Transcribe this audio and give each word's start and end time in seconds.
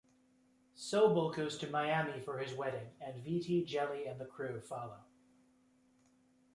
Sobel 0.75 1.29
goes 1.31 1.59
to 1.59 1.67
Miami 1.69 2.19
for 2.21 2.39
his 2.39 2.55
wedding 2.55 2.89
and 2.99 3.23
Vitti, 3.23 3.63
Jelly 3.63 4.07
and 4.07 4.19
the 4.19 4.25
crew 4.25 4.59
follow. 4.59 4.97